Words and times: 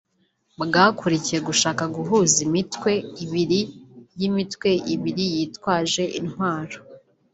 bwakurikiye 0.65 1.39
gushaka 1.47 1.83
guhuza 1.95 2.37
imitwe 2.47 2.91
ibiri 3.23 3.61
y’iimitwe 4.19 4.69
ibiri 4.93 5.25
yitwaje 5.35 6.03
intwaro” 6.19 6.77